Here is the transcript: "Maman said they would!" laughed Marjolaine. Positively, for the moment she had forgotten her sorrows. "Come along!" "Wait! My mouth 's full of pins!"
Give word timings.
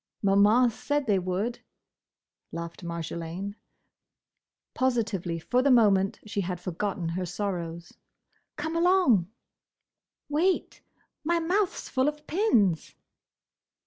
"Maman 0.23 0.71
said 0.71 1.05
they 1.05 1.19
would!" 1.19 1.59
laughed 2.51 2.83
Marjolaine. 2.83 3.53
Positively, 4.73 5.37
for 5.37 5.61
the 5.61 5.69
moment 5.69 6.19
she 6.25 6.41
had 6.41 6.59
forgotten 6.59 7.09
her 7.09 7.23
sorrows. 7.27 7.93
"Come 8.55 8.75
along!" 8.75 9.29
"Wait! 10.27 10.81
My 11.23 11.37
mouth 11.39 11.77
's 11.77 11.87
full 11.87 12.07
of 12.07 12.25
pins!" 12.25 12.95